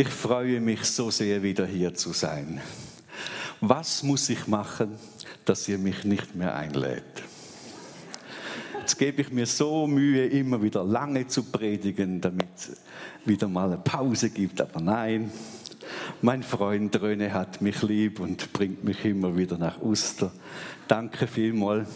[0.00, 2.58] Ich freue mich so sehr, wieder hier zu sein.
[3.60, 4.96] Was muss ich machen,
[5.44, 7.22] dass ihr mich nicht mehr einlädt?
[8.78, 12.78] Jetzt gebe ich mir so Mühe, immer wieder lange zu predigen, damit es
[13.26, 14.62] wieder mal eine Pause gibt.
[14.62, 15.30] Aber nein,
[16.22, 20.32] mein Freund Röne hat mich lieb und bringt mich immer wieder nach Uster.
[20.88, 21.90] Danke vielmals.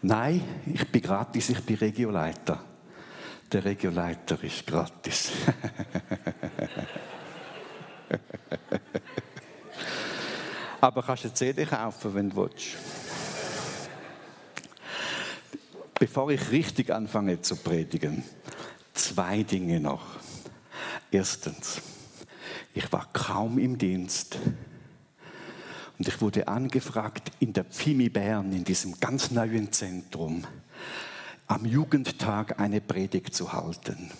[0.00, 0.42] Nein,
[0.72, 2.64] ich bin gratis, ich bin Regioleiter.
[3.54, 5.30] Der Regioleiter ist gratis.
[10.80, 12.76] Aber kannst du eine CD kaufen, wenn du willst.
[16.00, 18.24] Bevor ich richtig anfange zu predigen,
[18.92, 20.04] zwei Dinge noch.
[21.12, 21.80] Erstens,
[22.74, 24.36] ich war kaum im Dienst
[25.96, 30.44] und ich wurde angefragt in der Pfimi Bern, in diesem ganz neuen Zentrum,
[31.46, 34.10] am Jugendtag eine Predigt zu halten.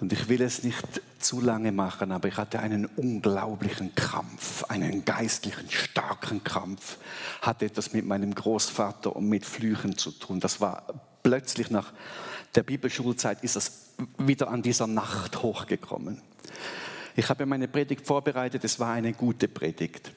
[0.00, 5.04] Und ich will es nicht zu lange machen, aber ich hatte einen unglaublichen Kampf, einen
[5.04, 6.98] geistlichen, starken Kampf.
[7.40, 10.40] Hatte etwas mit meinem Großvater und mit Flüchen zu tun.
[10.40, 10.82] Das war
[11.22, 11.92] plötzlich nach
[12.54, 16.20] der Bibelschulzeit ist es wieder an dieser Nacht hochgekommen.
[17.14, 20.12] Ich habe meine Predigt vorbereitet, es war eine gute Predigt.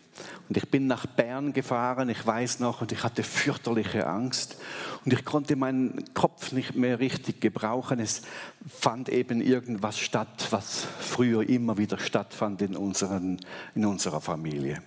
[0.48, 4.58] Und ich bin nach Bern gefahren, ich weiß noch, und ich hatte fürchterliche Angst.
[5.04, 8.00] Und ich konnte meinen Kopf nicht mehr richtig gebrauchen.
[8.00, 8.22] Es
[8.68, 13.40] fand eben irgendwas statt, was früher immer wieder stattfand in, unseren,
[13.74, 14.82] in unserer Familie.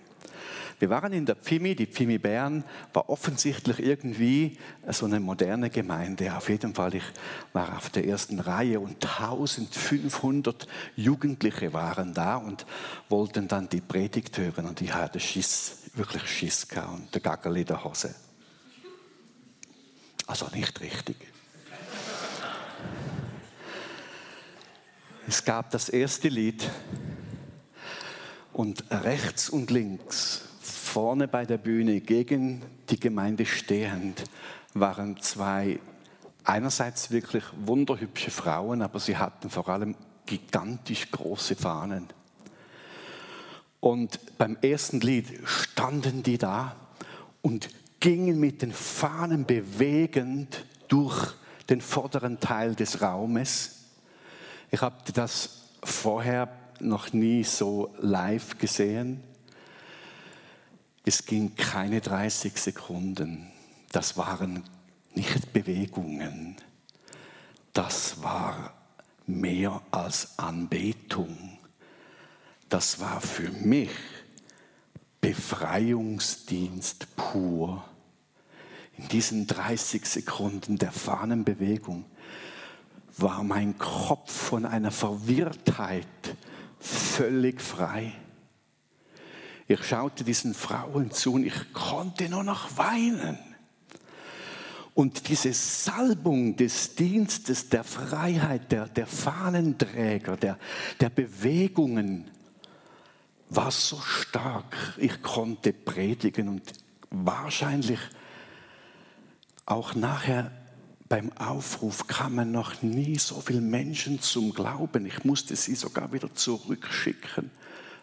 [0.79, 2.63] Wir waren in der Pfimi, die Pfimi Bern
[2.93, 4.57] war offensichtlich irgendwie
[4.89, 6.37] so eine moderne Gemeinde.
[6.37, 7.03] Auf jeden Fall, ich
[7.53, 12.65] war auf der ersten Reihe und 1500 Jugendliche waren da und
[13.09, 17.57] wollten dann die Predigt hören und ich hatte Schiss, wirklich Schiss gehabt und der Gaggerl
[17.57, 18.15] in der Hose.
[20.29, 21.17] Also nicht richtig.
[25.27, 26.71] Es gab das erste Lied
[28.53, 30.48] und rechts und links
[30.89, 34.25] vorne bei der Bühne gegen die Gemeinde stehend
[34.73, 35.81] waren zwei
[36.45, 42.07] einerseits wirklich wunderhübsche Frauen, aber sie hatten vor allem gigantisch große Fahnen.
[43.81, 46.75] Und beim ersten Lied standen die da
[47.43, 47.69] und
[48.01, 51.35] gingen mit den Fahnen bewegend durch
[51.69, 53.91] den vorderen Teil des Raumes.
[54.71, 56.49] Ich habe das vorher
[56.81, 59.23] noch nie so live gesehen.
[61.09, 63.47] Es ging keine 30 Sekunden.
[63.93, 64.63] Das waren
[65.15, 66.55] nicht Bewegungen.
[67.73, 68.75] Das war
[69.27, 71.57] mehr als Anbetung.
[72.69, 73.89] Das war für mich
[75.23, 77.83] Befreiungsdienst pur.
[78.99, 82.05] In diesen 30 Sekunden der Fahnenbewegung
[83.17, 86.07] war mein Kopf von einer Verwirrtheit
[86.79, 88.13] völlig frei.
[89.71, 93.39] Ich schaute diesen Frauen zu und ich konnte nur noch weinen.
[94.95, 100.59] Und diese Salbung des Dienstes, der Freiheit, der, der Fahnenträger, der,
[100.99, 102.31] der Bewegungen
[103.51, 104.75] war so stark.
[104.97, 106.73] Ich konnte predigen und
[107.11, 108.01] wahrscheinlich
[109.67, 110.51] auch nachher
[111.11, 115.05] beim Aufruf kamen noch nie so viele Menschen zum Glauben.
[115.05, 117.51] Ich musste sie sogar wieder zurückschicken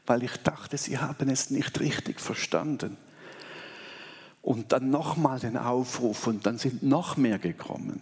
[0.05, 2.97] weil ich dachte, sie haben es nicht richtig verstanden.
[4.41, 8.01] Und dann nochmal den Aufruf und dann sind noch mehr gekommen.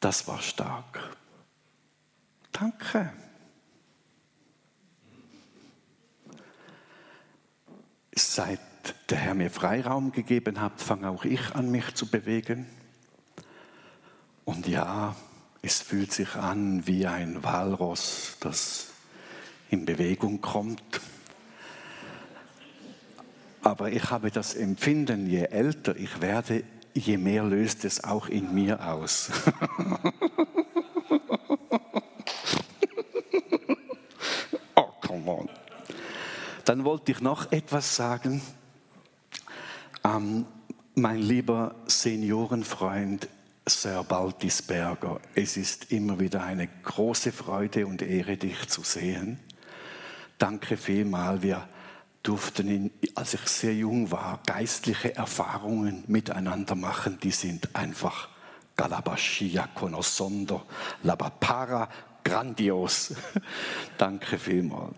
[0.00, 1.16] Das war stark.
[2.52, 3.12] Danke.
[8.14, 8.60] Seit
[9.10, 12.66] der Herr mir Freiraum gegeben hat, fange auch ich an, mich zu bewegen.
[14.44, 15.14] Und ja,
[15.62, 18.92] es fühlt sich an wie ein Walross, das
[19.70, 21.00] in Bewegung kommt.
[23.62, 26.62] Aber ich habe das Empfinden, je älter ich werde,
[26.94, 29.30] je mehr löst es auch in mir aus.
[34.76, 35.48] oh, come on.
[36.64, 38.40] Dann wollte ich noch etwas sagen.
[40.04, 40.46] Ähm,
[40.94, 43.28] mein lieber Seniorenfreund
[43.68, 49.40] Sir Baltisberger, es ist immer wieder eine große Freude und Ehre, dich zu sehen.
[50.38, 51.42] Danke vielmal.
[51.42, 51.68] Wir
[52.22, 57.18] durften, in, als ich sehr jung war, geistliche Erfahrungen miteinander machen.
[57.22, 58.28] Die sind einfach
[58.76, 60.62] Galabashia conoscondo,
[61.02, 61.88] labapara,
[62.22, 63.14] grandios.
[63.98, 64.90] Danke vielmal.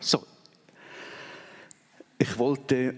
[0.00, 0.26] So,
[2.18, 2.94] ich wollte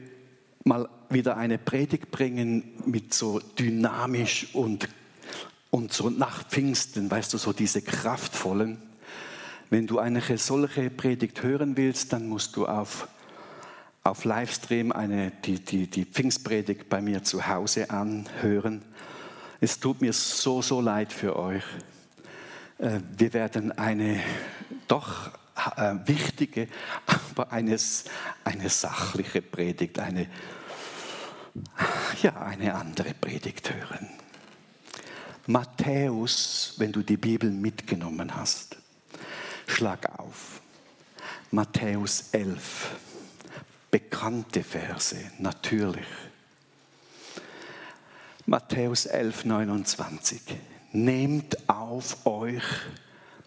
[0.64, 4.88] mal wieder eine Predigt bringen mit so dynamisch und
[5.74, 8.76] Und so nach Pfingsten, weißt du, so diese kraftvollen.
[9.72, 13.08] Wenn du eine solche Predigt hören willst, dann musst du auf,
[14.04, 18.82] auf Livestream eine, die, die, die Pfingstpredigt bei mir zu Hause anhören.
[19.62, 21.64] Es tut mir so, so leid für euch.
[22.76, 24.20] Äh, wir werden eine
[24.88, 25.30] doch
[25.76, 26.68] äh, wichtige,
[27.06, 27.78] aber eine,
[28.44, 30.26] eine sachliche Predigt, eine,
[32.20, 34.10] ja, eine andere Predigt hören.
[35.46, 38.81] Matthäus, wenn du die Bibel mitgenommen hast,
[39.66, 40.60] schlag auf.
[41.50, 42.90] Matthäus 11,
[43.90, 46.06] bekannte Verse, natürlich.
[48.46, 50.40] Matthäus 11, 29.
[50.92, 52.64] Nehmt auf euch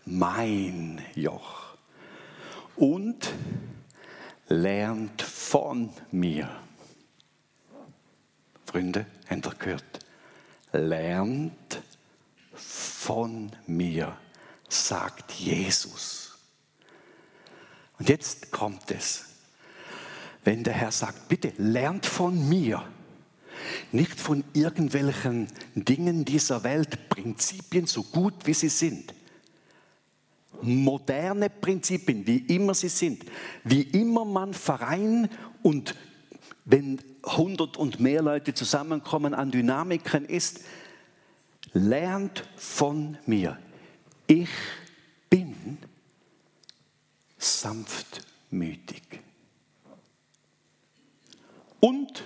[0.06, 1.76] mein Joch
[2.76, 3.34] und
[4.48, 6.50] lernt von mir.
[8.66, 10.06] Freunde, habt ihr gehört?
[10.78, 11.82] lernt
[12.54, 14.16] von mir,
[14.76, 16.38] sagt Jesus.
[17.98, 19.26] Und jetzt kommt es.
[20.44, 22.84] Wenn der Herr sagt, bitte lernt von mir,
[23.92, 29.14] nicht von irgendwelchen Dingen dieser Welt, Prinzipien so gut wie sie sind.
[30.62, 33.26] Moderne Prinzipien, wie immer sie sind,
[33.64, 35.30] wie immer man Verein
[35.64, 35.96] und
[36.66, 40.62] wenn 100 und mehr Leute zusammenkommen an Dynamiken ist,
[41.74, 43.58] lernt von mir.
[44.28, 44.50] Ich
[45.30, 45.78] bin
[47.38, 49.04] sanftmütig.
[51.80, 52.24] Und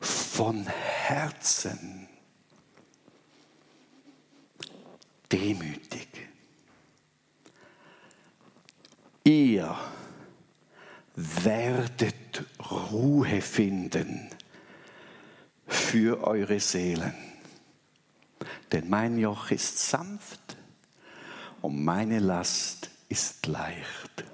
[0.00, 2.08] von Herzen
[5.30, 6.08] demütig.
[9.24, 9.76] Ihr
[11.14, 14.30] werdet Ruhe finden
[15.66, 17.29] für eure Seelen.
[18.72, 20.56] Denn mein Joch ist sanft
[21.60, 24.24] und meine Last ist leicht.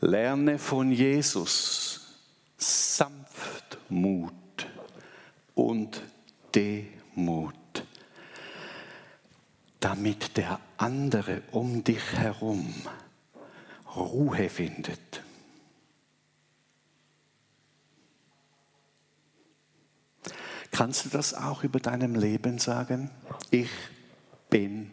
[0.00, 2.00] Lerne von Jesus
[2.56, 4.32] Sanftmut
[5.54, 6.02] und
[6.54, 7.54] Demut,
[9.80, 12.74] damit der andere um dich herum
[13.94, 15.05] Ruhe findet.
[20.76, 23.10] Kannst du das auch über deinem Leben sagen?
[23.50, 23.70] Ich
[24.50, 24.92] bin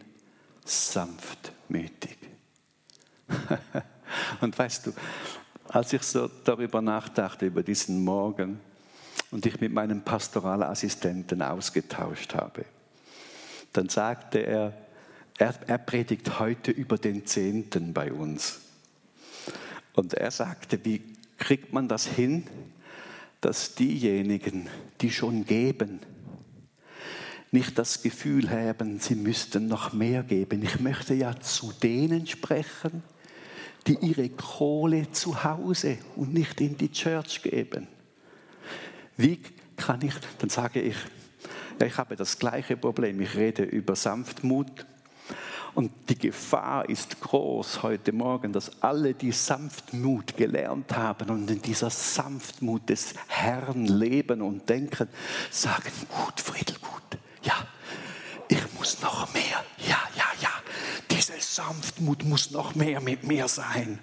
[0.64, 2.16] sanftmütig.
[4.40, 4.92] und weißt du,
[5.68, 8.60] als ich so darüber nachdachte, über diesen Morgen,
[9.30, 12.64] und ich mit meinem Pastoralassistenten ausgetauscht habe,
[13.74, 14.72] dann sagte er,
[15.36, 18.62] er, er predigt heute über den Zehnten bei uns.
[19.92, 21.02] Und er sagte, wie
[21.36, 22.46] kriegt man das hin,
[23.44, 24.70] dass diejenigen,
[25.02, 26.00] die schon geben,
[27.50, 30.62] nicht das Gefühl haben, sie müssten noch mehr geben.
[30.62, 33.02] Ich möchte ja zu denen sprechen,
[33.86, 37.86] die ihre Kohle zu Hause und nicht in die Church geben.
[39.18, 39.38] Wie
[39.76, 40.96] kann ich, dann sage ich,
[41.84, 43.20] ich habe das gleiche Problem.
[43.20, 44.86] Ich rede über Sanftmut
[45.74, 51.60] und die Gefahr ist groß heute Morgen, dass alle, die Sanftmut gelernt haben und in
[51.60, 55.08] dieser Sanftmut des Herrn leben und denken,
[55.50, 57.66] sagen, gut, Friedel, gut, ja,
[58.48, 60.50] ich muss noch mehr, ja, ja, ja,
[61.10, 63.98] diese Sanftmut muss noch mehr mit mir sein.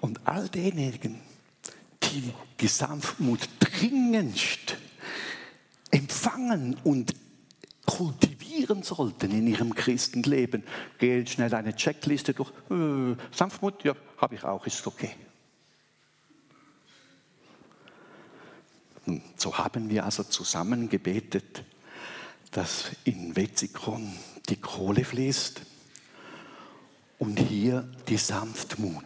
[0.00, 1.20] Und all denjenigen,
[2.02, 4.76] die die Sanftmut dringendst
[5.90, 7.14] empfangen und
[7.86, 8.37] kultivieren
[8.82, 10.64] sollten in ihrem Christenleben.
[10.98, 12.50] Gehen schnell eine Checkliste durch.
[12.70, 15.14] Äh, Sanftmut, ja, habe ich auch, ist okay.
[19.04, 21.64] Hm, so haben wir also zusammen gebetet,
[22.50, 24.12] dass in Wetzikon
[24.48, 25.60] die Kohle fließt
[27.18, 29.04] und hier die Sanftmut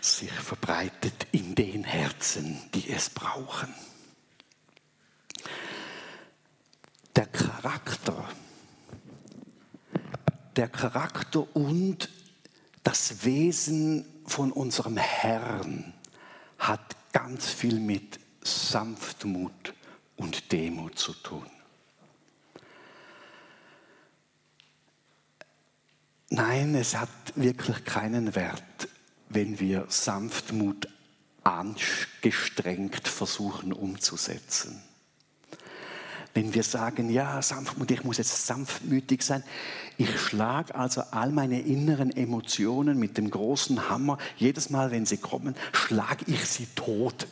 [0.00, 3.74] sich verbreitet in den Herzen, die es brauchen.
[7.20, 7.79] der Charakter,
[10.60, 12.10] der Charakter und
[12.82, 15.94] das Wesen von unserem Herrn
[16.58, 19.72] hat ganz viel mit Sanftmut
[20.16, 21.46] und Demut zu tun.
[26.28, 28.88] Nein, es hat wirklich keinen Wert,
[29.30, 30.88] wenn wir Sanftmut
[31.42, 34.82] angestrengt versuchen umzusetzen
[36.34, 39.42] wenn wir sagen, ja, Sanftmut, ich muss jetzt sanftmütig sein.
[39.96, 45.16] Ich schlage also all meine inneren Emotionen mit dem großen Hammer, jedes Mal, wenn sie
[45.16, 47.26] kommen, schlage ich sie tot.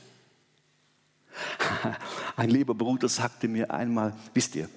[2.36, 4.68] Ein lieber Bruder sagte mir einmal, wisst ihr,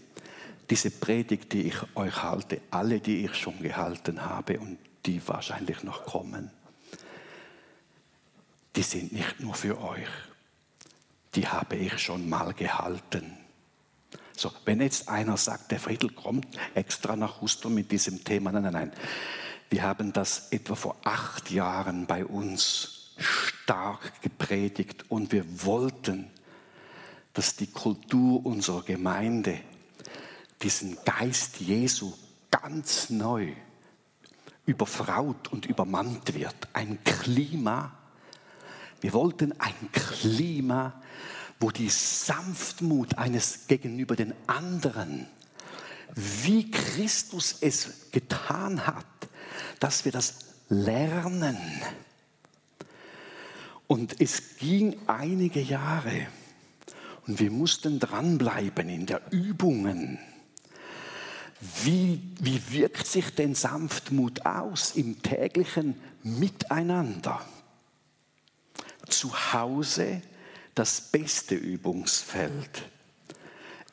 [0.69, 5.83] diese Predigt, die ich euch halte, alle, die ich schon gehalten habe und die wahrscheinlich
[5.83, 6.51] noch kommen,
[8.75, 10.07] die sind nicht nur für euch.
[11.35, 13.40] Die habe ich schon mal gehalten.
[14.41, 18.63] So, wenn jetzt einer sagt, der Friedel kommt extra nach Huston mit diesem Thema, nein,
[18.63, 18.91] nein, nein.
[19.69, 26.31] Wir haben das etwa vor acht Jahren bei uns stark gepredigt und wir wollten,
[27.33, 29.59] dass die Kultur unserer Gemeinde
[30.63, 32.11] diesen Geist Jesu
[32.49, 33.53] ganz neu
[34.65, 36.55] überfraut und übermannt wird.
[36.73, 37.91] Ein Klima,
[39.01, 40.99] wir wollten ein Klima,
[41.61, 45.27] wo die Sanftmut eines gegenüber den anderen,
[46.15, 49.05] wie Christus es getan hat,
[49.79, 50.39] dass wir das
[50.69, 51.57] lernen.
[53.85, 56.27] Und es ging einige Jahre
[57.27, 60.17] und wir mussten dranbleiben in der Übungen.
[61.83, 67.45] Wie, wie wirkt sich denn Sanftmut aus im täglichen Miteinander?
[69.07, 70.23] Zu Hause
[70.75, 72.83] das beste Übungsfeld,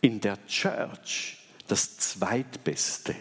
[0.01, 3.15] in der Church das zweitbeste,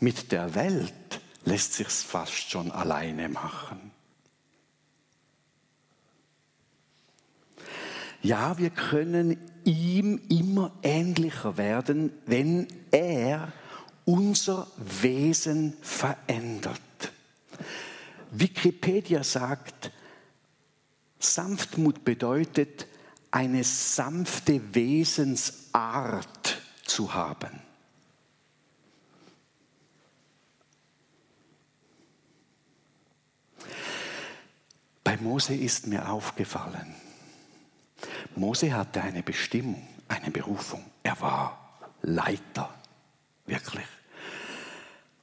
[0.00, 3.92] mit der Welt lässt sich's fast schon alleine machen.
[8.22, 13.52] Ja, wir können ihm immer ähnlicher werden, wenn er
[14.06, 16.80] unser Wesen verändert.
[18.30, 19.90] Wikipedia sagt,
[21.24, 22.86] Sanftmut bedeutet,
[23.30, 27.60] eine sanfte Wesensart zu haben.
[35.02, 36.94] Bei Mose ist mir aufgefallen,
[38.36, 40.84] Mose hatte eine Bestimmung, eine Berufung.
[41.02, 42.74] Er war Leiter,
[43.46, 43.86] wirklich.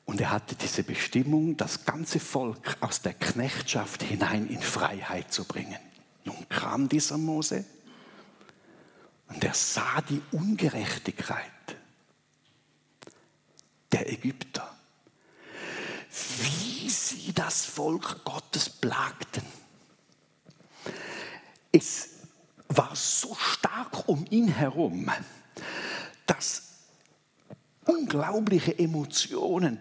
[0.06, 5.46] Und er hatte diese Bestimmung, das ganze Volk aus der Knechtschaft hinein in Freiheit zu
[5.46, 5.80] bringen.
[6.24, 7.66] Nun kam dieser Mose
[9.28, 11.46] und er sah die Ungerechtigkeit
[13.92, 14.76] der Ägypter,
[16.10, 19.44] wie sie das Volk Gottes plagten.
[21.72, 22.10] Es
[22.68, 25.10] war so stark um ihn herum,
[26.26, 26.64] dass
[27.86, 29.80] unglaubliche Emotionen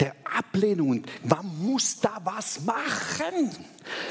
[0.00, 1.04] der Ablehnung.
[1.22, 3.50] Man muss da was machen.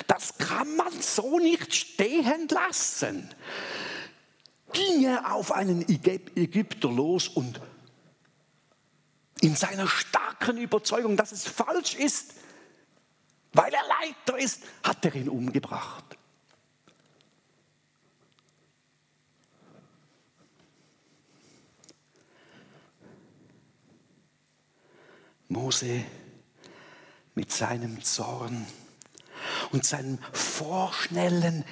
[0.08, 3.29] Das kann man so nicht stehen lassen.
[4.72, 7.60] Ging er auf einen Ägypter los und
[9.41, 12.36] in seiner starken Überzeugung, dass es falsch ist,
[13.53, 16.18] weil er Leiter ist, hat er ihn umgebracht.
[25.50, 26.03] Mose
[27.36, 28.65] mit seinem Zorn
[29.72, 31.65] und seinem vorschnellen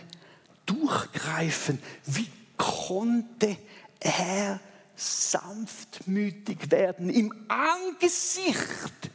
[0.65, 3.57] Durchgreifen, wie konnte
[3.99, 4.59] er
[4.95, 9.11] sanftmütig werden im Angesicht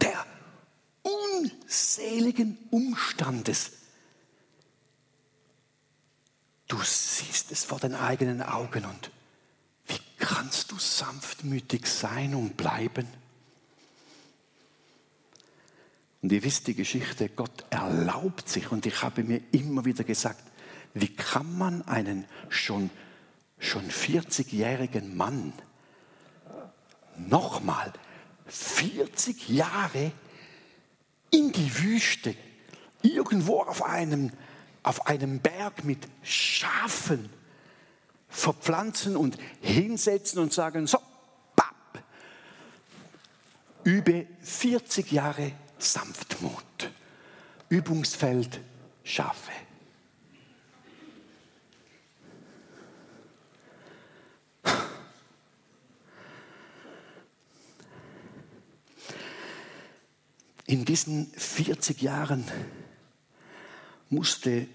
[0.00, 0.24] der
[1.02, 3.72] unseligen Umstandes.
[6.68, 9.10] Du siehst es vor den eigenen Augen und
[9.88, 13.08] wie kannst du sanftmütig sein und bleiben?
[16.22, 20.44] Und ihr wisst die Geschichte, Gott erlaubt sich, und ich habe mir immer wieder gesagt,
[20.92, 22.90] wie kann man einen schon,
[23.58, 25.52] schon 40-jährigen Mann
[27.16, 27.92] nochmal
[28.46, 30.12] 40 Jahre
[31.30, 32.34] in die Wüste,
[33.02, 34.32] irgendwo auf einem,
[34.82, 37.30] auf einem Berg mit Schafen
[38.28, 40.98] verpflanzen und hinsetzen und sagen, so,
[41.56, 42.02] papp,
[43.84, 46.90] übe 40 Jahre Sanftmut.
[47.68, 48.60] Übungsfeld
[49.04, 49.52] Schafe.
[60.66, 62.44] In diesen 40 Jahren
[64.08, 64.68] musste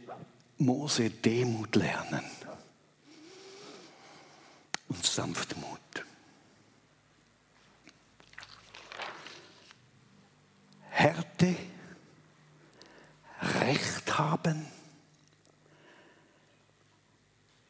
[0.58, 2.24] Mose Demut lernen
[4.90, 6.05] und Sanftmut.
[11.38, 11.56] Härte,
[13.42, 14.66] Recht haben,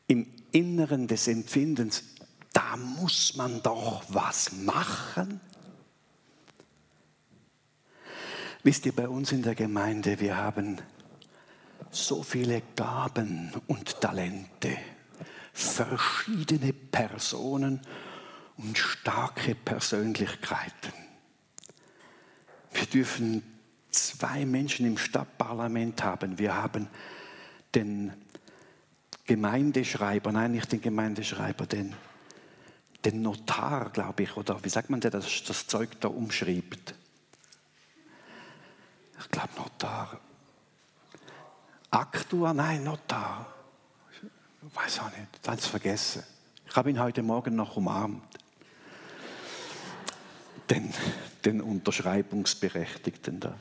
[0.08, 2.04] im Inneren des Empfindens,
[2.54, 5.42] da muss man doch was machen.
[8.64, 10.78] Wisst ihr, bei uns in der Gemeinde, wir haben
[11.92, 14.78] so viele Gaben und Talente,
[15.54, 17.82] verschiedene Personen
[18.58, 20.94] und starke Persönlichkeiten.
[22.72, 23.55] Wir dürfen
[23.96, 26.38] zwei Menschen im Stadtparlament haben.
[26.38, 26.88] Wir haben
[27.74, 28.14] den
[29.26, 31.96] Gemeindeschreiber, nein, nicht den Gemeindeschreiber, den,
[33.04, 36.94] den Notar, glaube ich, oder wie sagt man, der das, das Zeug da umschreibt?
[39.20, 40.20] Ich glaube Notar.
[41.90, 43.48] Aktua, nein, Notar.
[44.22, 46.24] Ich weiß auch nicht, ich es vergessen.
[46.68, 48.24] Ich habe ihn heute Morgen noch umarmt.
[50.70, 50.94] Den,
[51.46, 53.56] den Unterschreibungsberechtigten da.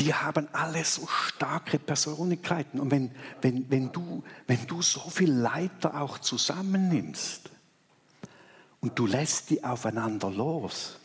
[0.00, 2.78] Die haben alle so starke Persönlichkeiten.
[2.78, 3.10] Und wenn,
[3.42, 7.50] wenn, wenn, du, wenn du so viele Leiter auch zusammennimmst
[8.80, 10.98] und du lässt die aufeinander los,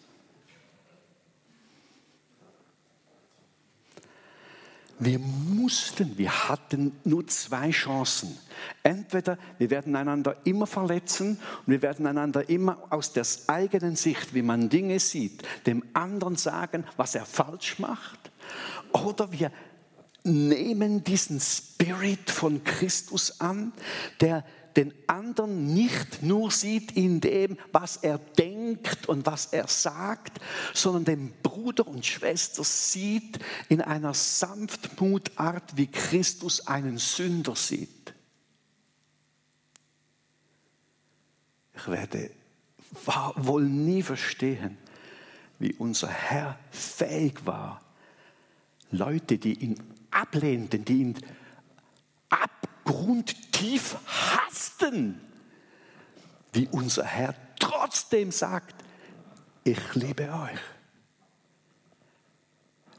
[5.03, 8.37] Wir mussten, wir hatten nur zwei Chancen.
[8.83, 14.33] Entweder wir werden einander immer verletzen und wir werden einander immer aus der eigenen Sicht,
[14.33, 18.31] wie man Dinge sieht, dem anderen sagen, was er falsch macht.
[18.93, 19.51] Oder wir
[20.23, 23.73] nehmen diesen Spirit von Christus an,
[24.21, 24.45] der
[24.75, 30.39] den anderen nicht nur sieht in dem, was er denkt und was er sagt,
[30.73, 38.13] sondern den Bruder und Schwester sieht in einer Sanftmutart, wie Christus einen Sünder sieht.
[41.75, 42.31] Ich werde
[43.35, 44.77] wohl nie verstehen,
[45.59, 47.81] wie unser Herr fähig war,
[48.93, 49.75] Leute, die ihn
[50.11, 51.15] ablehnten, die ihn
[52.29, 55.19] abgrundtief hassten,
[56.53, 58.75] wie unser Herr trotzdem sagt,
[59.63, 60.59] ich liebe euch.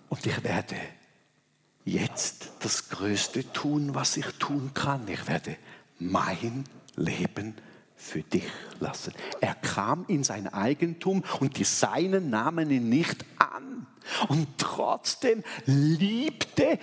[0.08, 0.76] Und ich werde
[1.84, 5.06] jetzt das Größte tun, was ich tun kann.
[5.08, 5.56] Ich werde
[5.98, 6.64] mein
[6.96, 7.54] Leben
[8.04, 8.44] für dich
[8.80, 9.14] lassen.
[9.40, 13.86] Er kam in sein Eigentum und die Seinen nahmen ihn nicht an.
[14.28, 16.78] Und trotzdem liebte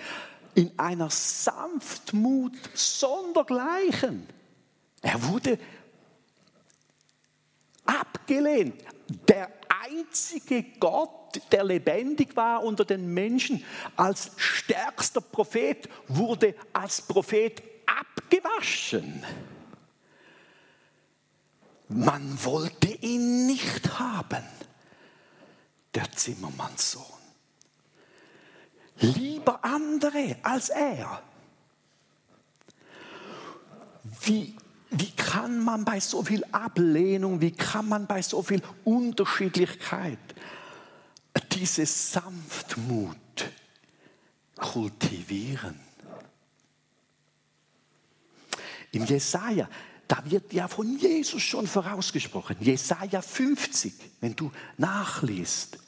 [0.54, 4.26] in einer Sanftmut sondergleichen.
[5.00, 5.58] Er wurde
[7.84, 8.82] abgelehnt.
[9.28, 9.48] Der
[9.84, 13.64] einzige Gott, der lebendig war unter den Menschen,
[13.96, 19.24] als stärkster Prophet, wurde als Prophet abgewaschen.
[21.94, 24.44] Man wollte ihn nicht haben,
[25.94, 27.22] der Zimmermannssohn
[29.02, 31.22] lieber andere als er.
[34.24, 34.56] Wie,
[34.90, 40.18] wie kann man bei so viel Ablehnung, wie kann man bei so viel Unterschiedlichkeit
[41.52, 43.16] diese Sanftmut
[44.56, 45.80] kultivieren?
[48.92, 49.68] Im Jesaja,
[50.12, 52.58] da wird ja von Jesus schon vorausgesprochen.
[52.60, 55.78] Jesaja 50, wenn du nachliest.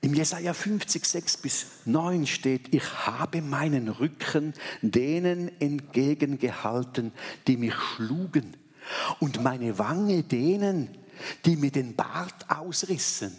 [0.00, 7.10] Im Jesaja 50, 6 bis 9 steht, ich habe meinen Rücken denen entgegengehalten,
[7.48, 8.56] die mich schlugen,
[9.18, 10.96] und meine Wange denen,
[11.44, 13.36] die mir den Bart ausrissen.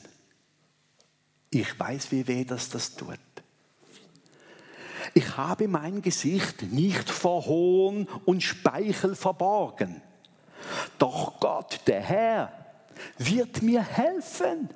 [1.50, 3.19] Ich weiß, wie weh das das tut.
[5.13, 10.01] Ich habe mein Gesicht nicht vor Hohn und Speichel verborgen.
[10.97, 12.51] Doch Gott, der Herr,
[13.17, 14.69] wird mir helfen.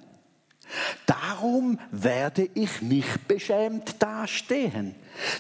[1.06, 4.96] Darum werde ich nicht beschämt dastehen.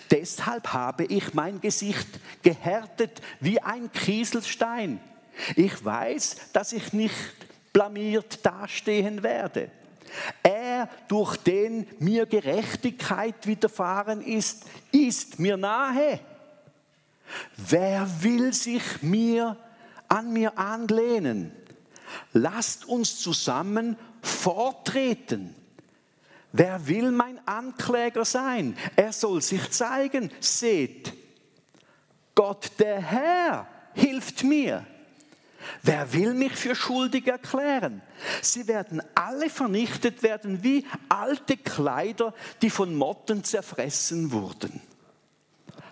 [0.09, 2.07] Deshalb habe ich mein Gesicht
[2.41, 4.99] gehärtet wie ein Kieselstein.
[5.55, 7.15] Ich weiß, dass ich nicht
[7.71, 9.71] blamiert dastehen werde.
[10.43, 16.19] Er, durch den mir Gerechtigkeit widerfahren ist, ist mir nahe.
[17.55, 19.57] Wer will sich mir
[20.07, 21.51] an mir anlehnen?
[22.33, 25.55] Lasst uns zusammen vortreten.
[26.51, 28.77] Wer will mein Ankläger sein?
[28.95, 30.31] Er soll sich zeigen.
[30.41, 31.13] Seht,
[32.35, 34.85] Gott der Herr hilft mir.
[35.81, 38.01] Wer will mich für schuldig erklären?
[38.41, 44.81] Sie werden alle vernichtet werden wie alte Kleider, die von Motten zerfressen wurden.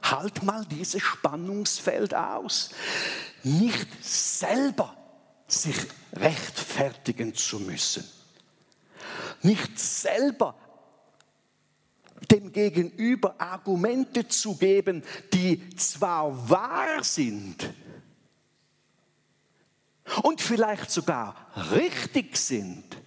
[0.02, 2.72] Halt mal dieses Spannungsfeld aus.
[3.44, 4.96] Nicht selber
[5.48, 5.76] sich
[6.14, 8.04] rechtfertigen zu müssen
[9.42, 10.56] nicht selber
[12.32, 15.04] dem Gegenüber Argumente zu geben,
[15.34, 17.74] die zwar wahr sind
[20.24, 21.36] und vielleicht sogar
[21.72, 22.98] richtig sind,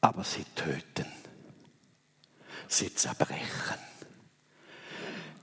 [0.00, 1.06] aber sie töten.
[2.68, 3.78] sie zerbrechen.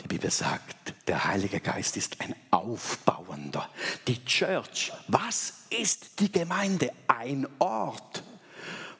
[0.01, 3.69] Die Bibel sagt, der Heilige Geist ist ein Aufbauender.
[4.07, 6.91] Die Church, was ist die Gemeinde?
[7.07, 8.23] Ein Ort,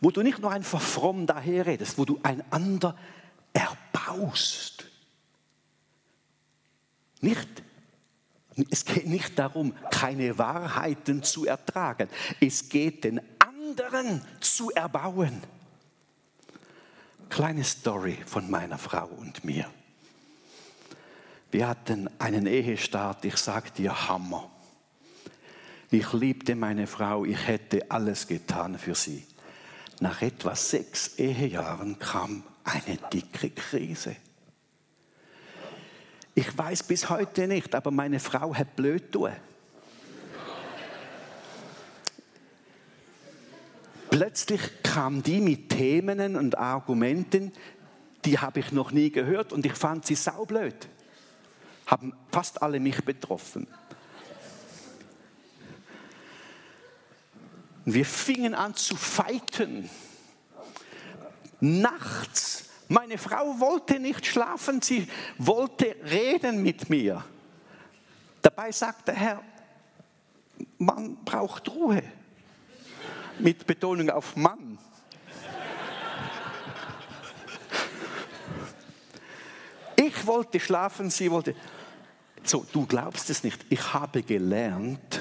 [0.01, 2.97] wo du nicht nur einfach fromm daherredest, wo du einander
[3.53, 4.85] erbaust.
[7.21, 7.47] Nicht,
[8.69, 12.09] es geht nicht darum, keine Wahrheiten zu ertragen.
[12.39, 15.41] Es geht den anderen zu erbauen.
[17.29, 19.69] Kleine Story von meiner Frau und mir.
[21.51, 24.49] Wir hatten einen Ehestart, ich sag dir Hammer.
[25.89, 29.25] Ich liebte meine Frau, ich hätte alles getan für sie.
[29.99, 34.15] Nach etwa sechs Ehejahren kam eine dicke Krise.
[36.37, 39.31] Ich weiß bis heute nicht, aber meine Frau hat blöd tun.
[44.11, 47.51] Plötzlich kam die mit Themen und Argumenten,
[48.23, 50.87] die habe ich noch nie gehört und ich fand sie saublöd.
[51.87, 53.65] Haben fast alle mich betroffen.
[57.83, 59.89] Wir fingen an zu fighten.
[61.59, 67.23] Nachts meine Frau wollte nicht schlafen, sie wollte reden mit mir.
[68.41, 69.43] Dabei sagt der Herr,
[70.77, 72.01] man braucht Ruhe.
[73.39, 74.79] Mit Betonung auf Mann.
[79.95, 81.55] Ich wollte schlafen, sie wollte.
[82.43, 83.65] So, du glaubst es nicht.
[83.69, 85.19] Ich habe gelernt,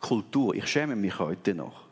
[0.00, 1.89] Kultur, ich schäme mich heute noch.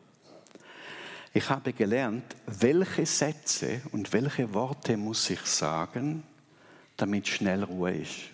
[1.34, 6.22] Ich habe gelernt, welche Sätze und welche Worte muss ich sagen,
[6.96, 8.30] damit schnell Ruhe ist.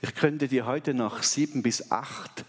[0.00, 2.44] Ich könnte dir heute noch sieben bis acht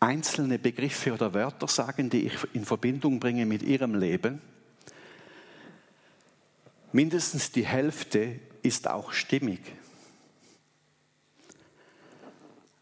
[0.00, 4.40] einzelne Begriffe oder Wörter sagen, die ich in Verbindung bringe mit ihrem Leben.
[6.92, 9.60] Mindestens die Hälfte ist auch stimmig.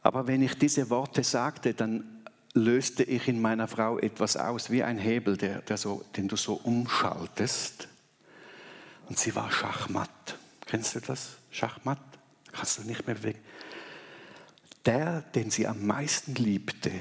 [0.04, 2.04] Aber wenn ich diese Worte sagte, dann
[2.52, 6.36] löste ich in meiner Frau etwas aus, wie ein Hebel, der, der so, den du
[6.36, 7.88] so umschaltest.
[9.08, 10.38] Und sie war Schachmatt.
[10.66, 11.38] Kennst du das?
[11.50, 11.98] Schachmatt?
[12.52, 13.40] Kannst du nicht mehr bewegen.
[14.84, 16.92] Der, den sie am meisten liebte,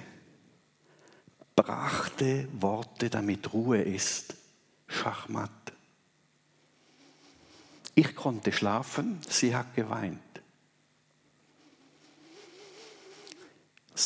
[1.58, 4.36] brachte Worte, damit Ruhe ist.
[4.88, 5.52] Schachmatt.
[7.96, 10.33] Ich konnte schlafen, sie hat geweint.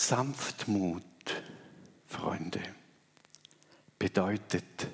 [0.08, 1.04] Sanftmut,
[2.06, 2.62] Freunde,
[4.00, 4.88] bedeutet,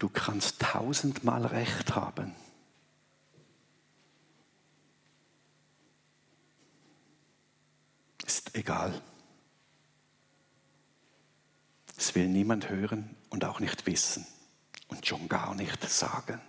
[0.00, 2.34] du kannst tausendmal Recht haben.
[8.26, 9.00] Ist egal.
[11.96, 14.26] Es will niemand hören und auch nicht wissen
[14.88, 16.40] und schon gar nicht sagen.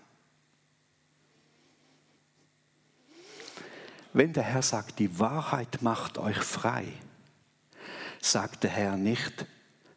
[4.13, 6.85] Wenn der Herr sagt, die Wahrheit macht euch frei,
[8.21, 9.47] sagt der Herr nicht,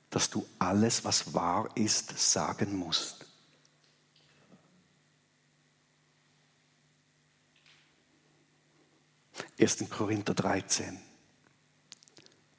[0.08, 3.26] dass du alles, was wahr ist, sagen musst.
[9.58, 10.98] Ersten Korinther 13,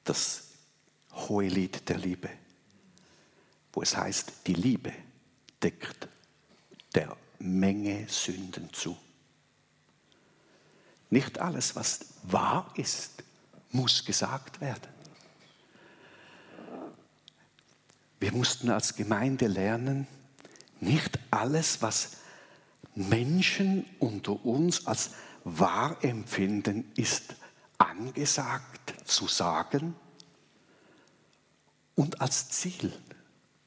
[0.04, 0.44] das
[1.12, 2.30] hohe Lied der Liebe,
[3.72, 4.92] wo es heißt, die Liebe
[5.60, 6.08] deckt
[6.94, 8.96] der Menge Sünden zu.
[11.10, 13.22] Nicht alles, was wahr ist,
[13.70, 14.88] muss gesagt werden.
[18.20, 20.06] Wir mussten als Gemeinde lernen,
[20.80, 22.18] nicht alles, was
[22.94, 25.12] Menschen unter uns als
[25.44, 27.36] wahr empfinden, ist
[27.78, 29.94] angesagt zu sagen
[31.94, 32.92] und als Ziel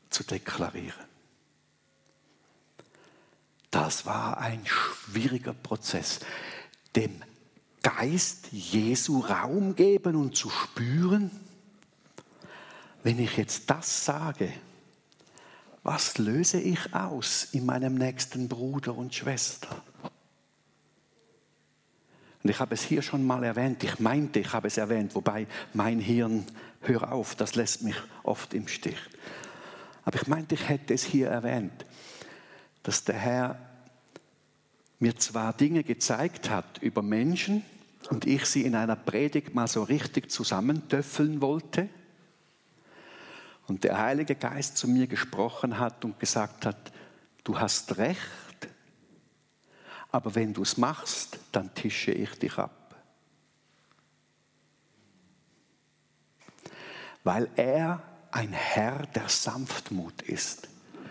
[0.10, 1.06] zu deklarieren.
[3.72, 6.20] Das war ein schwieriger Prozess,
[6.96, 7.24] dem
[7.84, 11.32] Geist Jesu Raum geben und zu spüren,
[13.04, 14.52] wenn ich jetzt das sage,
[15.84, 19.84] was löse ich aus in meinem nächsten Bruder und Schwester?
[22.44, 25.48] Und ich habe es hier schon mal erwähnt, ich meinte, ich habe es erwähnt, wobei
[25.74, 26.46] mein Hirn,
[26.82, 28.98] hör auf, das lässt mich oft im Stich.
[30.06, 31.86] Aber ich meinte, ich hätte es hier erwähnt,
[32.84, 33.71] dass der Herr
[35.02, 37.66] mir zwar Dinge gezeigt hat über Menschen
[38.10, 41.90] und ich sie in einer Predigt mal so richtig zusammentöffeln wollte
[43.68, 46.92] und der Heilige Geist zu mir gesprochen hat und gesagt hat,
[47.44, 48.20] du hast recht,
[50.12, 52.96] aber wenn du es machst, dann tische ich dich ab.
[57.24, 60.68] Weil er ein Herr der Sanftmut ist.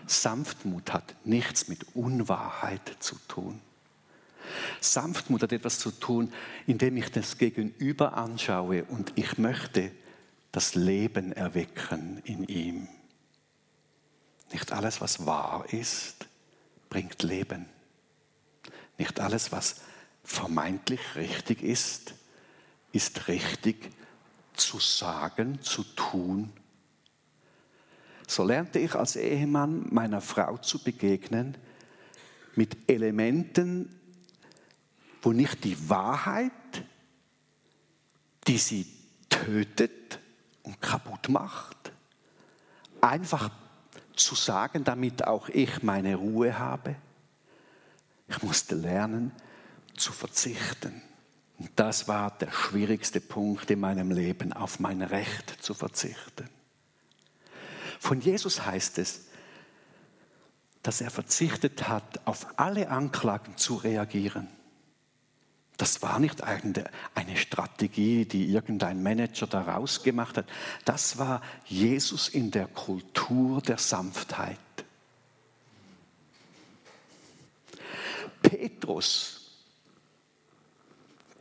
[0.06, 3.60] Sanftmut hat nichts mit Unwahrheit zu tun.
[4.80, 6.32] Sanftmut hat etwas zu tun,
[6.66, 9.90] indem ich das Gegenüber anschaue und ich möchte
[10.52, 12.88] das Leben erwecken in ihm.
[14.52, 16.26] Nicht alles, was wahr ist,
[16.88, 17.66] bringt Leben.
[18.98, 19.76] Nicht alles, was
[20.24, 22.14] vermeintlich richtig ist,
[22.92, 23.90] ist richtig
[24.54, 26.52] zu sagen, zu tun.
[28.26, 31.56] So lernte ich als Ehemann meiner Frau zu begegnen
[32.54, 33.99] mit Elementen,
[35.22, 36.52] wo nicht die Wahrheit,
[38.46, 38.86] die sie
[39.28, 40.18] tötet
[40.62, 41.92] und kaputt macht,
[43.00, 43.50] einfach
[44.16, 46.96] zu sagen, damit auch ich meine Ruhe habe.
[48.28, 49.32] Ich musste lernen
[49.96, 51.02] zu verzichten.
[51.58, 56.48] Und das war der schwierigste Punkt in meinem Leben, auf mein Recht zu verzichten.
[57.98, 59.26] Von Jesus heißt es,
[60.82, 64.48] dass er verzichtet hat, auf alle Anklagen zu reagieren.
[65.80, 70.44] Das war nicht eine Strategie, die irgendein Manager daraus gemacht hat.
[70.84, 74.58] Das war Jesus in der Kultur der Sanftheit.
[78.42, 79.52] Petrus,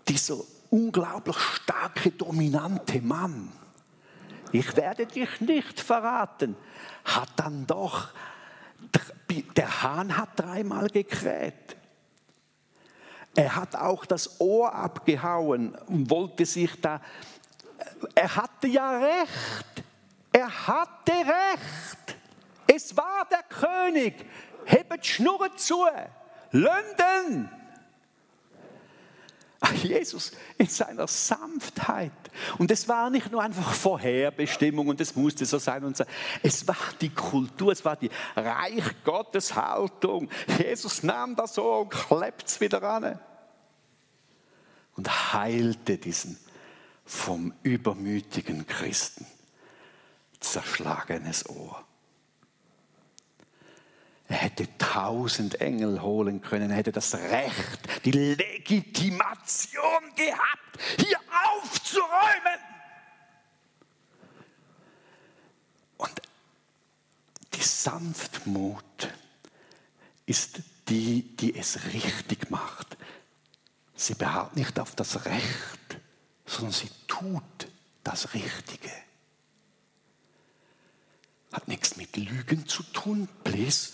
[0.08, 0.38] dieser
[0.70, 3.52] unglaublich starke, dominante Mann,
[4.54, 6.56] ich werde dich nicht verraten,
[7.04, 8.08] hat dann doch,
[9.58, 11.69] der Hahn hat dreimal gekräht.
[13.36, 17.02] Er hat auch das Ohr abgehauen und wollte sich da.
[18.16, 19.84] Er hatte ja recht.
[20.32, 22.18] Er hatte recht.
[22.68, 24.26] Es war der König.
[24.66, 25.86] Hebt Schnurren zu.
[26.52, 27.50] London.
[29.84, 32.12] Jesus in seiner Sanftheit.
[32.58, 36.04] Und es war nicht nur einfach Vorherbestimmung und es musste so sein und so.
[36.44, 40.30] Es war die Kultur, es war die Reich Gottes Haltung.
[40.58, 43.20] Jesus nahm das so und klebt es wieder an.
[44.96, 46.38] Und heilte diesen
[47.06, 49.26] vom übermütigen Christen
[50.40, 51.84] zerschlagenes Ohr.
[54.28, 59.82] Er hätte tausend Engel holen können, er hätte das Recht, die Legitimation
[60.16, 61.20] gehabt, hier
[61.58, 62.60] aufzuräumen.
[65.98, 66.22] Und
[67.54, 68.84] die Sanftmut
[70.26, 72.98] ist die, die es richtig macht.
[73.96, 76.00] Sie beharrt nicht auf das Recht,
[76.46, 77.68] sondern sie tut
[78.04, 78.92] das Richtige.
[81.52, 83.92] Hat nichts mit Lügen zu tun, please.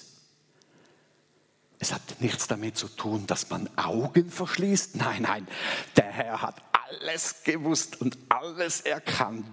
[1.79, 4.95] Es hat nichts damit zu tun, dass man Augen verschließt.
[4.95, 5.47] Nein, nein,
[5.95, 9.47] der Herr hat alles gewusst und alles erkannt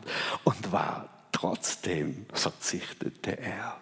[0.45, 3.81] und war trotzdem verzichtete er.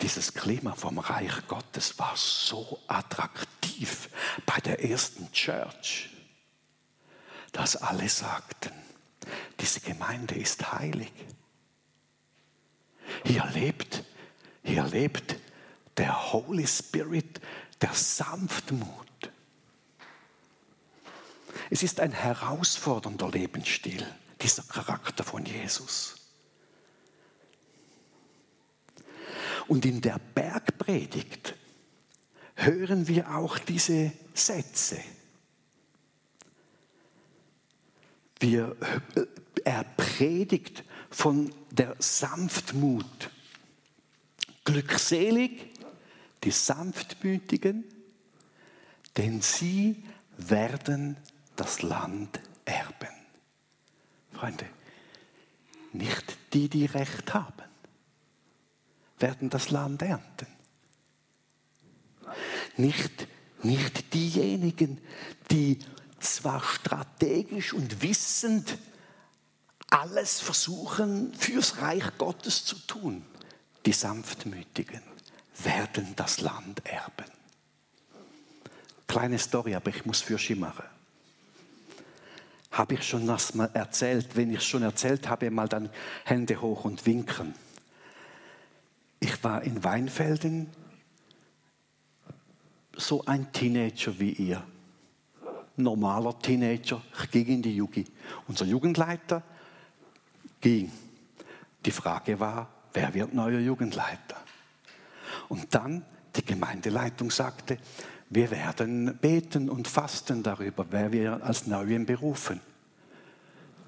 [0.00, 4.08] Dieses Klima vom Reich Gottes war so attraktiv
[4.46, 6.10] bei der ersten Church,
[7.52, 8.72] dass alle sagten,
[9.60, 11.12] diese Gemeinde ist heilig.
[13.24, 14.04] Hier lebt,
[14.62, 15.36] hier lebt
[15.96, 17.40] der Holy Spirit
[17.80, 19.07] der Sanftmut.
[21.70, 24.06] Es ist ein herausfordernder Lebensstil,
[24.40, 26.16] dieser Charakter von Jesus.
[29.66, 31.54] Und in der Bergpredigt
[32.54, 34.98] hören wir auch diese Sätze.
[38.40, 38.76] Wir,
[39.14, 39.26] äh,
[39.64, 43.30] er predigt von der Sanftmut.
[44.64, 45.68] Glückselig
[46.44, 47.84] die Sanftmütigen,
[49.16, 50.04] denn sie
[50.36, 51.16] werden
[51.58, 53.14] das Land erben.
[54.32, 54.66] Freunde,
[55.92, 57.64] nicht die, die Recht haben,
[59.18, 60.46] werden das Land ernten.
[62.76, 63.26] Nicht,
[63.62, 65.00] nicht diejenigen,
[65.50, 65.80] die
[66.20, 68.78] zwar strategisch und wissend
[69.90, 73.24] alles versuchen, fürs Reich Gottes zu tun,
[73.84, 75.02] die Sanftmütigen
[75.64, 77.24] werden das Land erben.
[79.08, 80.84] Kleine Story, aber ich muss für machen.
[82.78, 84.36] Habe ich schon das mal erzählt?
[84.36, 85.90] Wenn ich schon erzählt habe, mal dann
[86.24, 87.52] Hände hoch und winken.
[89.18, 90.70] Ich war in Weinfelden
[92.94, 94.62] so ein Teenager wie ihr.
[95.76, 97.02] Normaler Teenager.
[97.20, 98.12] Ich ging in die Jugend.
[98.46, 99.42] Unser Jugendleiter
[100.60, 100.92] ging.
[101.84, 104.36] Die Frage war, wer wird neuer Jugendleiter?
[105.48, 106.04] Und dann
[106.36, 107.78] die Gemeindeleitung sagte,
[108.30, 112.60] wir werden beten und fasten darüber, wer wir als Neuen berufen.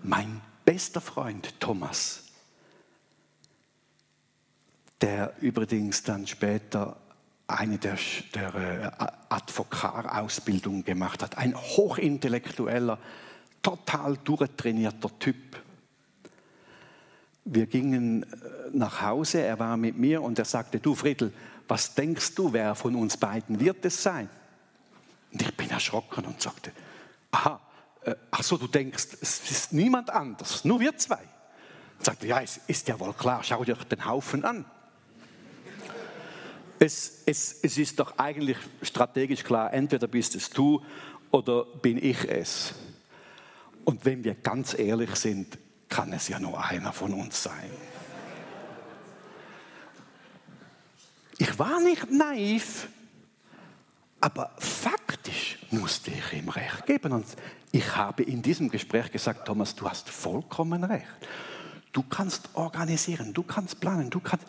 [0.03, 2.31] Mein bester Freund Thomas
[5.01, 6.97] der übrigens dann später
[7.47, 7.99] eine der,
[8.35, 11.37] der äh, Advokar-Ausbildung gemacht hat.
[11.37, 12.99] Ein hochintellektueller,
[13.63, 15.37] total durchtrainierter Typ.
[17.45, 18.27] Wir gingen äh,
[18.73, 21.33] nach Hause, er war mit mir und er sagte, du Friedel,
[21.67, 24.29] was denkst du, wer von uns beiden wird es sein?
[25.33, 26.73] Und ich bin erschrocken und sagte,
[27.33, 27.61] aha,
[28.03, 31.23] äh, ach so, du denkst, es ist niemand anders, nur wir zwei.
[31.99, 34.65] Und sagte, ja, es ist ja wohl klar, schau dir den Haufen an.
[36.79, 40.83] Es, es, es ist doch eigentlich strategisch klar, entweder bist es du
[41.31, 42.75] oder bin ich es.
[43.85, 45.59] Und wenn wir ganz ehrlich sind,
[45.91, 47.71] kann es ja nur einer von uns sein.
[51.37, 52.89] Ich war nicht naiv,
[54.21, 54.55] aber
[55.21, 57.13] faktisch musste ich ihm recht geben.
[57.13, 57.27] Und
[57.73, 61.07] ich habe in diesem Gespräch gesagt, Thomas, du hast vollkommen recht.
[61.93, 64.47] Du kannst organisieren, du kannst planen, du kannst.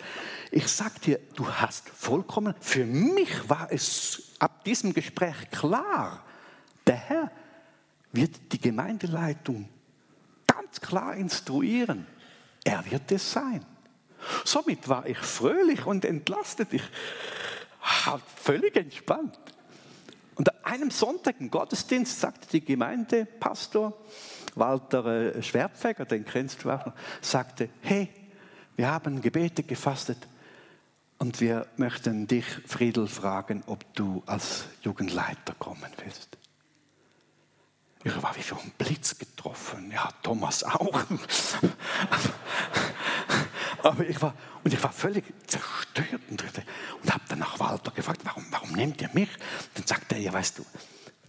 [0.51, 2.53] Ich sag dir, du hast vollkommen.
[2.59, 6.23] Für mich war es ab diesem Gespräch klar,
[6.85, 7.31] der Herr
[8.11, 9.67] wird die Gemeindeleitung
[10.45, 12.05] ganz klar instruieren.
[12.63, 13.65] Er wird es sein.
[14.45, 16.73] Somit war ich fröhlich und entlastet.
[16.73, 16.83] Ich
[18.05, 19.37] war völlig entspannt.
[20.35, 23.93] Und an einem Sonntag im Gottesdienst sagte die Gemeindepastor,
[24.55, 28.09] Walter äh, Schwerpfeger, den kennst du auch noch, sagte, hey,
[28.75, 30.17] wir haben Gebete gefastet
[31.17, 36.37] und wir möchten dich, Friedel, fragen, ob du als Jugendleiter kommen willst.
[38.03, 39.91] Ich war wie vom Blitz getroffen.
[39.91, 41.03] Ja, Thomas auch.
[43.83, 46.43] Aber ich war, und ich war völlig zerstört und,
[47.01, 49.29] und habe dann nach Walter gefragt, warum, warum nehmt ihr mich?
[49.73, 50.65] Dann sagte er, ja, weißt du,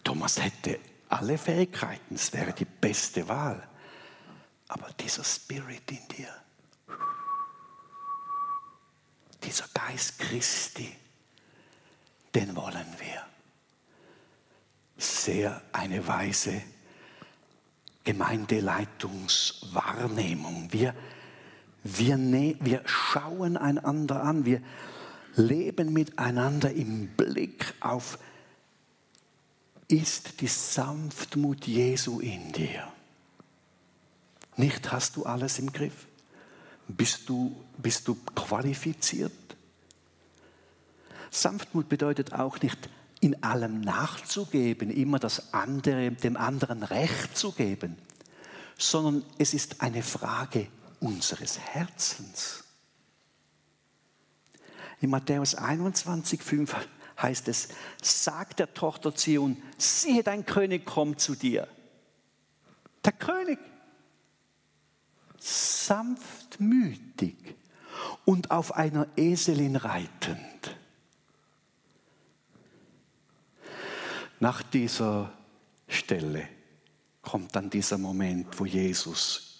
[0.04, 3.68] Thomas hätte alle Fähigkeiten, es wäre die beste Wahl.
[4.68, 6.28] Aber dieser Spirit in dir,
[9.42, 10.96] dieser Geist Christi,
[12.34, 13.26] den wollen wir.
[14.96, 16.62] Sehr eine weise
[18.04, 20.72] Gemeindeleitungswahrnehmung.
[20.72, 20.94] Wir,
[21.84, 24.60] wir, ne, wir schauen einander an, wir
[25.34, 28.18] leben miteinander im Blick auf
[29.88, 32.90] ist die Sanftmut Jesu in dir.
[34.56, 36.06] Nicht hast du alles im Griff.
[36.88, 39.32] Bist du, bist du qualifiziert?
[41.30, 42.88] Sanftmut bedeutet auch nicht,
[43.20, 47.96] in allem nachzugeben, immer das andere, dem anderen Recht zu geben,
[48.76, 50.66] sondern es ist eine Frage
[51.02, 52.64] unseres Herzens.
[55.00, 56.76] In Matthäus 21, 5
[57.20, 57.68] heißt es,
[58.00, 61.66] sagt der Tochter Zion, siehe, dein König kommt zu dir.
[63.04, 63.58] Der König,
[65.38, 67.36] sanftmütig
[68.24, 70.76] und auf einer Eselin reitend.
[74.38, 75.32] Nach dieser
[75.88, 76.48] Stelle
[77.22, 79.51] kommt dann dieser Moment, wo Jesus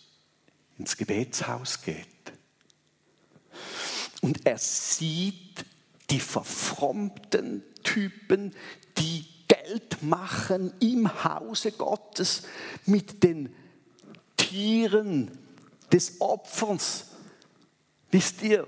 [0.82, 2.08] ins Gebetshaus geht.
[4.20, 5.64] Und er sieht
[6.10, 8.52] die verfrommten Typen,
[8.98, 12.42] die Geld machen im Hause Gottes
[12.84, 13.54] mit den
[14.36, 15.30] Tieren
[15.92, 17.06] des Opfers.
[18.10, 18.66] Wisst ihr,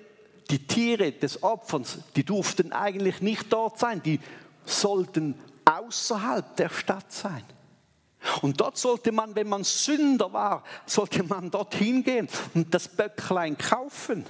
[0.50, 4.20] die Tiere des Opfers, die durften eigentlich nicht dort sein, die
[4.64, 7.42] sollten außerhalb der Stadt sein.
[8.42, 13.58] Und dort sollte man, wenn man Sünder war, sollte man dorthin gehen und das Böcklein
[13.58, 14.24] kaufen.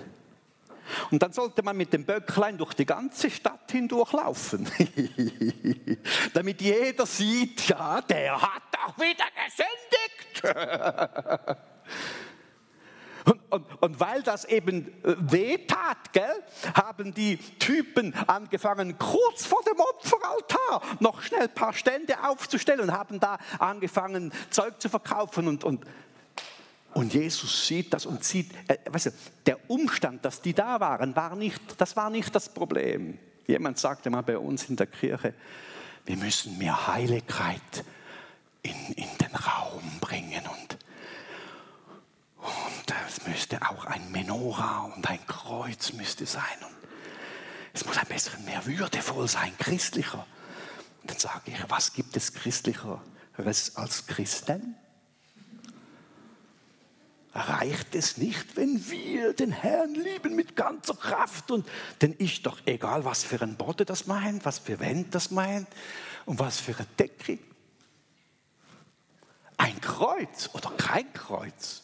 [1.10, 4.68] Und dann sollte man mit dem Böcklein durch die ganze Stadt hindurchlaufen,
[6.34, 10.42] damit jeder sieht, ja, der hat auch wieder gesündigt.
[13.24, 16.42] Und, und, und, weil das eben äh, wehtat, gell,
[16.74, 22.92] haben die Typen angefangen, kurz vor dem Opferaltar noch schnell ein paar Stände aufzustellen und
[22.92, 25.86] haben da angefangen, Zeug zu verkaufen und, und
[26.94, 29.10] und Jesus sieht das und sieht, äh, weißt du,
[29.46, 33.18] der Umstand, dass die da waren, war nicht, das war nicht das Problem.
[33.46, 35.34] Jemand sagte mal bei uns in der Kirche,
[36.06, 37.84] wir müssen mehr Heiligkeit
[38.62, 40.78] in, in den Raum bringen und,
[42.38, 46.74] und es müsste auch ein Menora und ein Kreuz müsste sein und
[47.72, 50.26] es muss ein bisschen mehr würdevoll sein, christlicher.
[51.02, 54.76] Und dann sage ich, was gibt es christlicheres als Christen?
[57.34, 61.50] reicht es nicht, wenn wir den Herrn lieben mit ganzer Kraft.
[61.50, 61.68] Und
[62.00, 65.68] denn ist doch egal, was für ein Botte das meint, was für Wend das meint
[66.26, 67.38] und was für eine Decke.
[69.56, 71.83] Ein Kreuz oder kein Kreuz.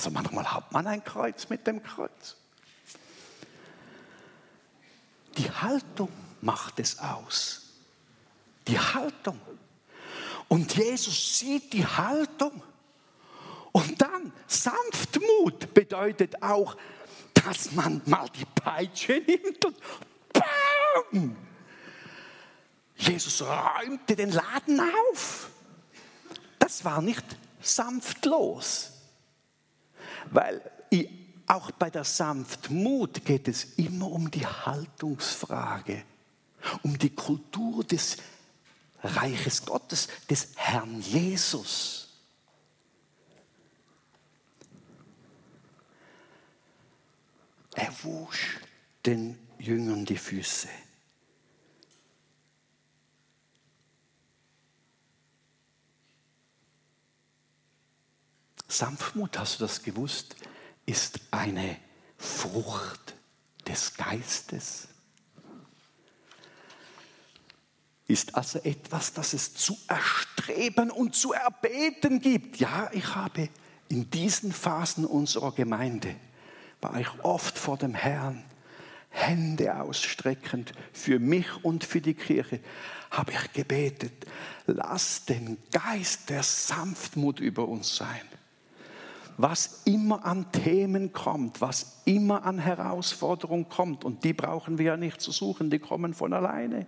[0.00, 2.34] Also manchmal hat man ein Kreuz mit dem Kreuz.
[5.36, 6.08] Die Haltung
[6.40, 7.74] macht es aus.
[8.66, 9.38] Die Haltung.
[10.48, 12.62] Und Jesus sieht die Haltung.
[13.72, 16.78] Und dann Sanftmut bedeutet auch,
[17.34, 19.76] dass man mal die Peitsche nimmt und
[20.32, 21.36] BAM!
[22.96, 24.80] Jesus räumte den Laden
[25.10, 25.50] auf.
[26.58, 27.24] Das war nicht
[27.60, 28.99] sanftlos,
[30.30, 30.60] weil
[31.50, 36.04] auch bei der Sanftmut geht es immer um die Haltungsfrage,
[36.84, 38.18] um die Kultur des
[39.02, 42.08] Reiches Gottes, des Herrn Jesus.
[47.74, 48.60] Er wusch
[49.04, 50.68] den Jüngern die Füße.
[58.70, 60.36] Sanftmut, hast du das gewusst,
[60.86, 61.76] ist eine
[62.16, 63.14] Frucht
[63.66, 64.88] des Geistes.
[68.06, 72.56] Ist also etwas, das es zu erstreben und zu erbeten gibt.
[72.56, 73.48] Ja, ich habe
[73.88, 76.16] in diesen Phasen unserer Gemeinde,
[76.80, 78.44] war ich oft vor dem Herrn,
[79.10, 82.60] Hände ausstreckend für mich und für die Kirche,
[83.10, 84.12] habe ich gebetet,
[84.66, 88.20] lass den Geist der Sanftmut über uns sein
[89.42, 94.96] was immer an Themen kommt, was immer an Herausforderungen kommt, und die brauchen wir ja
[94.96, 96.86] nicht zu suchen, die kommen von alleine.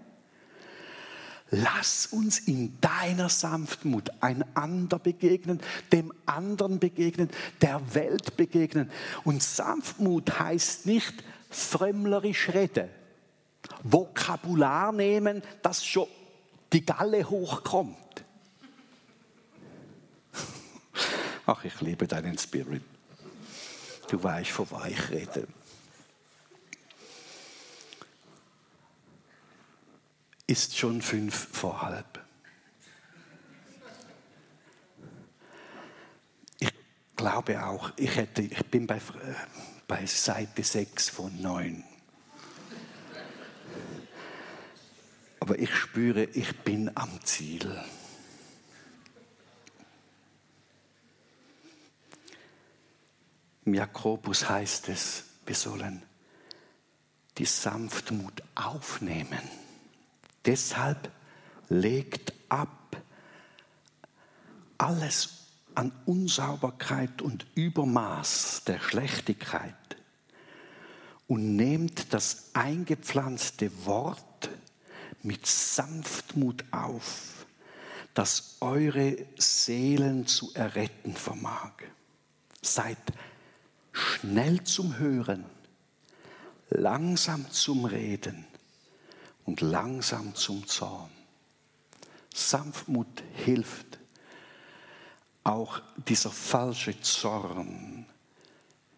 [1.54, 5.60] Lass uns in deiner Sanftmut einander begegnen,
[5.92, 7.28] dem anderen begegnen,
[7.60, 8.90] der Welt begegnen.
[9.24, 11.12] Und Sanftmut heißt nicht
[11.50, 12.88] frömmlerisch reden,
[13.82, 16.08] Vokabular nehmen, das schon
[16.72, 18.24] die Galle hochkommt.
[21.44, 22.82] Ach, ich liebe deinen Spirit.
[24.08, 25.48] Du weißt, von was ich rede.
[30.46, 32.24] Ist schon fünf vor halb.
[36.60, 36.72] Ich
[37.16, 39.00] glaube auch, ich, hätte, ich bin bei,
[39.88, 41.82] bei Seite 6 von 9.
[45.40, 47.82] Aber ich spüre, ich bin am Ziel.
[53.72, 56.02] Im Jakobus heißt es, wir sollen
[57.38, 59.40] die Sanftmut aufnehmen.
[60.44, 61.10] Deshalb
[61.70, 62.98] legt ab
[64.76, 69.96] alles an Unsauberkeit und Übermaß der Schlechtigkeit
[71.26, 74.50] und nehmt das eingepflanzte Wort
[75.22, 77.46] mit Sanftmut auf,
[78.12, 81.72] das eure Seelen zu erretten vermag.
[82.60, 82.98] Seid
[83.92, 85.44] schnell zum Hören,
[86.70, 88.46] langsam zum Reden
[89.44, 91.10] und langsam zum Zorn.
[92.34, 93.98] Sanftmut hilft,
[95.44, 98.06] auch dieser falsche Zorn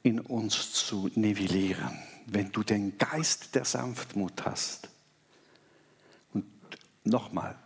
[0.03, 1.99] in uns zu nivellieren.
[2.27, 4.89] Wenn du den Geist der Sanftmut hast,
[6.33, 6.45] und
[7.05, 7.57] nochmal,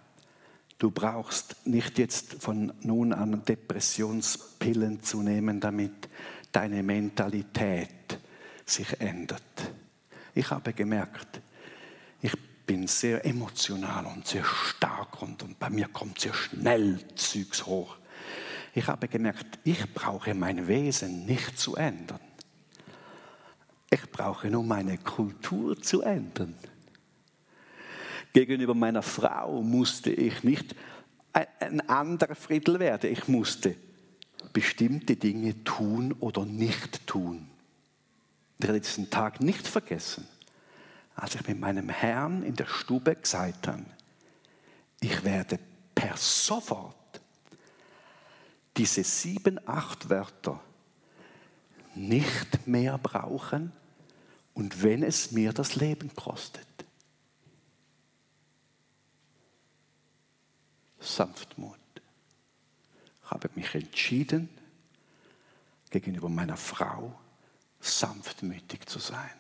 [0.79, 6.09] du brauchst nicht jetzt von nun an Depressionspillen zu nehmen, damit
[6.53, 8.19] deine Mentalität
[8.65, 9.43] sich ändert.
[10.35, 11.41] Ich habe gemerkt,
[12.21, 12.33] ich
[12.67, 17.97] bin sehr emotional und sehr stark und, und bei mir kommt sehr schnell Zeugs hoch.
[18.75, 22.21] Ich habe gemerkt, ich brauche mein Wesen nicht zu ändern.
[23.91, 26.55] Ich brauche nur meine Kultur zu ändern.
[28.33, 30.77] Gegenüber meiner Frau musste ich nicht
[31.33, 33.11] ein anderer Friedel werden.
[33.11, 33.77] Ich musste
[34.53, 37.49] bestimmte Dinge tun oder nicht tun.
[38.59, 40.27] Ich werde diesen Tag nicht vergessen,
[41.15, 43.85] als ich mit meinem Herrn in der Stube gesagt habe,
[45.01, 45.59] ich werde
[45.95, 46.95] per sofort
[48.77, 50.61] diese sieben, acht Wörter
[51.95, 53.73] nicht mehr brauchen
[54.55, 56.67] und wenn es mir das Leben kostet.
[61.01, 61.88] Sanftmut.
[63.29, 64.49] Ich habe mich entschieden,
[65.91, 67.15] gegenüber meiner Frau
[67.79, 69.31] sanftmütig zu sein.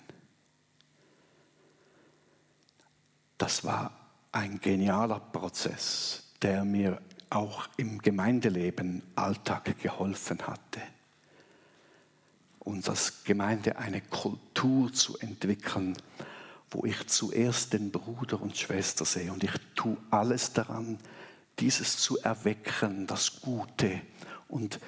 [3.39, 3.91] Das war
[4.31, 10.83] ein genialer Prozess, der mir auch im Gemeindeleben Alltag geholfen hatte.
[12.59, 15.97] Und als Gemeinde eine Kultur zu entwickeln,
[16.71, 20.99] wo ich zuerst den Bruder und Schwester sehe und ich tue alles daran,
[21.61, 24.01] dieses zu erwecken, das Gute
[24.49, 24.81] und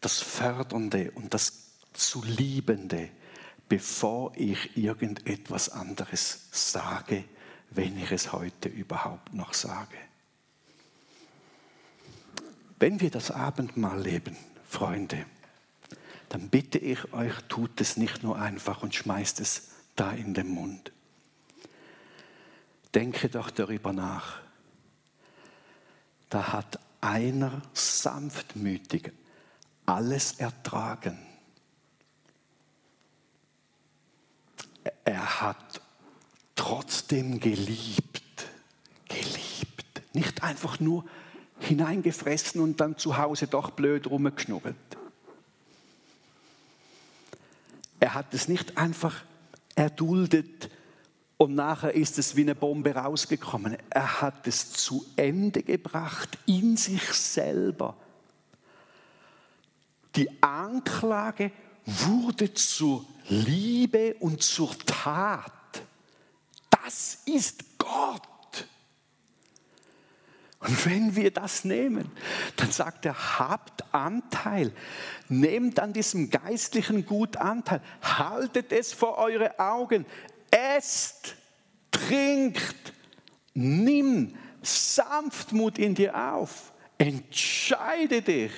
[0.00, 3.10] das Fördernde und das zu Liebende
[3.68, 7.24] bevor ich irgendetwas anderes sage,
[7.70, 9.96] wenn ich es heute überhaupt noch sage.
[12.78, 14.36] Wenn wir das Abendmahl leben,
[14.68, 15.24] Freunde,
[16.28, 20.48] dann bitte ich euch, tut es nicht nur einfach und schmeißt es da in den
[20.48, 20.92] Mund.
[22.94, 24.40] Denke doch darüber nach.
[26.34, 29.12] Da hat einer sanftmütig
[29.86, 31.16] alles ertragen.
[35.04, 35.80] Er hat
[36.56, 38.48] trotzdem geliebt,
[39.08, 40.02] geliebt.
[40.12, 41.04] Nicht einfach nur
[41.60, 44.74] hineingefressen und dann zu Hause doch blöd rumgeschnurrt.
[48.00, 49.22] Er hat es nicht einfach
[49.76, 50.68] erduldet
[51.44, 53.76] und nachher ist es wie eine Bombe rausgekommen.
[53.90, 57.96] Er hat es zu Ende gebracht in sich selber.
[60.16, 61.52] Die Anklage
[61.84, 65.52] wurde zur Liebe und zur Tat.
[66.70, 68.22] Das ist Gott.
[70.60, 72.10] Und wenn wir das nehmen,
[72.56, 74.72] dann sagt er, habt Anteil,
[75.28, 80.06] nehmt an diesem geistlichen Gut Anteil, haltet es vor eure Augen,
[80.76, 81.34] esst,
[81.90, 82.92] trinkt,
[83.54, 88.52] nimm Sanftmut in dir auf, entscheide dich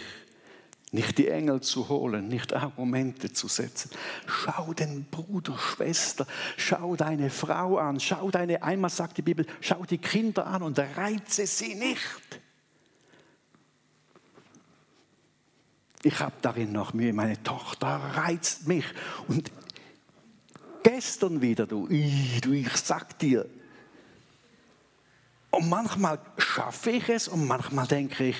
[0.92, 3.90] nicht die Engel zu holen, nicht Argumente zu setzen.
[4.26, 9.84] Schau den Bruder, Schwester, schau deine Frau an, schau deine, einmal sagt die Bibel, schau
[9.84, 12.40] die Kinder an und reize sie nicht.
[16.02, 18.84] Ich habe darin noch Mühe, meine Tochter reizt mich.
[19.26, 19.50] Und
[20.86, 23.48] gestern wieder, du, du ich sag dir,
[25.50, 28.36] und manchmal schaffe ich es und manchmal denke ich,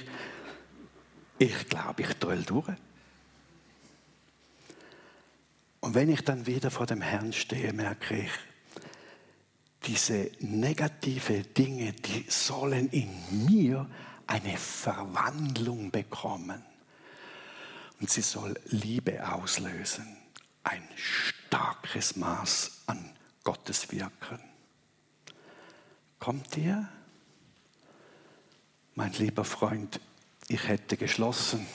[1.39, 2.69] ich glaube, ich toll durch.
[5.81, 8.31] Und wenn ich dann wieder vor dem Herrn stehe, merke ich,
[9.85, 13.11] diese negative Dinge, die sollen in
[13.47, 13.89] mir
[14.27, 16.63] eine Verwandlung bekommen.
[18.01, 20.17] Und sie soll Liebe auslösen.
[20.65, 20.83] Ein
[21.57, 24.39] starkes Maß an Gottes Wirken.
[26.19, 26.87] Kommt ihr?
[28.95, 29.99] Mein lieber Freund,
[30.49, 31.67] ich hätte geschlossen.